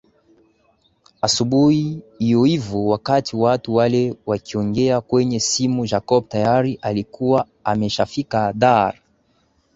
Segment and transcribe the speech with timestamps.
[1.21, 8.99] Asubuhi hiyohiyo wakati watu wale wakiongea kwenye simu Jacob tayari alikuwa ameshafika Dar